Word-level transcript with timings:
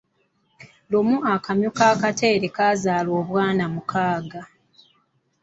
Lumu 0.89 1.17
akamyu 1.33 1.69
ka 1.77 1.89
Kateera 2.01 2.47
kazaala 2.57 3.09
obwana 3.21 3.63
mukaaga. 3.73 4.41